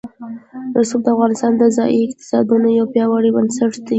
رسوب 0.77 1.01
د 1.03 1.07
افغانستان 1.15 1.51
د 1.57 1.63
ځایي 1.75 1.99
اقتصادونو 2.05 2.67
یو 2.79 2.85
پیاوړی 2.93 3.29
بنسټ 3.35 3.71
دی. 3.85 3.89